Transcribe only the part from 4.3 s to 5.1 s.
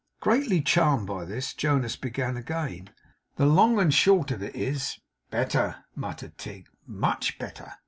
of it is'